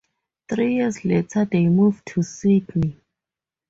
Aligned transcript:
Three 0.49 0.77
years 0.77 1.05
later 1.05 1.45
they 1.45 1.67
moved 1.67 2.07
to 2.07 2.23
Sydney. 2.23 2.99